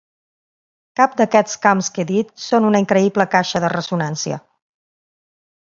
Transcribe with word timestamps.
Cap 0.99 1.13
d'aquests 1.19 1.59
camps 1.65 1.91
que 1.97 2.01
he 2.05 2.07
dit 2.13 2.33
són 2.45 2.67
una 2.71 2.83
increïble 2.85 3.29
caixa 3.37 3.63
de 3.67 3.73
ressonància. 3.77 4.41